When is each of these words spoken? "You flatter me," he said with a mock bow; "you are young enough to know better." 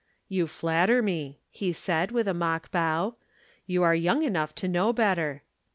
"You 0.27 0.47
flatter 0.47 1.03
me," 1.03 1.37
he 1.51 1.71
said 1.73 2.11
with 2.11 2.27
a 2.27 2.33
mock 2.33 2.71
bow; 2.71 3.17
"you 3.67 3.83
are 3.83 3.93
young 3.93 4.23
enough 4.23 4.55
to 4.55 4.67
know 4.67 4.91
better." 4.91 5.43